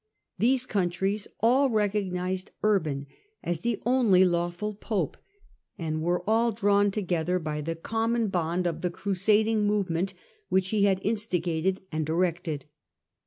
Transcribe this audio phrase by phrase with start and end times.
[0.39, 3.05] These countries all recognised Urban
[3.43, 5.15] as the only law ful pope,
[5.77, 8.67] and were all drawn together by the common Digitized by VjOOQIC 174 ^ HtLDRBRAND bond
[8.67, 10.13] of the crnsading movement
[10.49, 12.65] which he had instigated and directed.